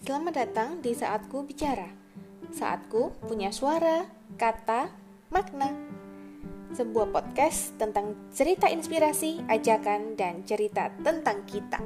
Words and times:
Selamat 0.00 0.32
datang 0.32 0.80
di 0.80 0.96
Saatku 0.96 1.44
Bicara. 1.44 1.84
Saatku 2.48 3.12
punya 3.20 3.52
suara, 3.52 4.08
kata, 4.40 4.88
makna. 5.28 5.76
Sebuah 6.72 7.12
podcast 7.12 7.76
tentang 7.76 8.16
cerita 8.32 8.64
inspirasi, 8.72 9.44
ajakan, 9.44 10.16
dan 10.16 10.40
cerita 10.48 10.88
tentang 11.04 11.44
kita. 11.44 11.84